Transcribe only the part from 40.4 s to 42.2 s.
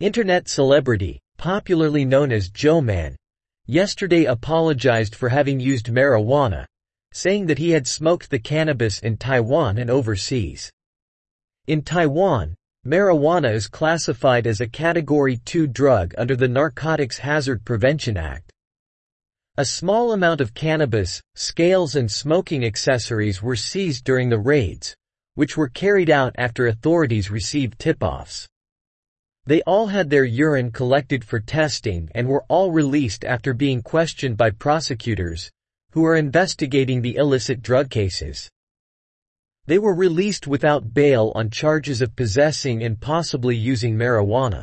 without bail on charges of